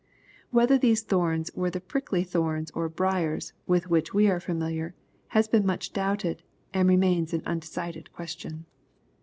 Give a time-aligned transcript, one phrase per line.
[0.49, 4.93] Whether those thorns w<^re the prickly thorns or briars, wiih which we are all fisimiliar,
[5.27, 6.41] has been much doubted,
[6.73, 8.65] and remains an undecided question.